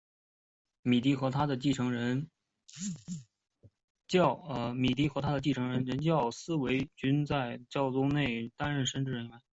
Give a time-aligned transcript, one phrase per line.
[0.81, 2.27] 米迪和他的继任人
[4.07, 9.41] 教宗思维一世均在教宗才林任内担任神职人员。